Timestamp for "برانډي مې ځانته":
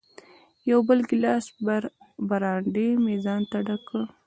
2.29-3.57